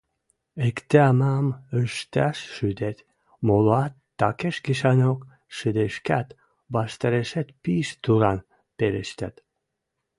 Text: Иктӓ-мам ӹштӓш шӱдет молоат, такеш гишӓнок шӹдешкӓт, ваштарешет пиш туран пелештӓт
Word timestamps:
Иктӓ-мам 0.67 1.47
ӹштӓш 1.81 2.37
шӱдет 2.55 2.97
молоат, 3.47 3.93
такеш 4.19 4.55
гишӓнок 4.65 5.19
шӹдешкӓт, 5.55 6.27
ваштарешет 6.73 7.47
пиш 7.61 7.87
туран 8.03 8.39
пелештӓт 8.77 9.35